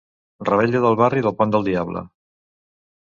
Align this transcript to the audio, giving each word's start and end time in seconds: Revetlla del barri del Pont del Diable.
Revetlla 0.47 0.81
del 0.85 0.97
barri 1.01 1.23
del 1.27 1.35
Pont 1.41 1.53
del 1.57 1.67
Diable. 1.71 2.03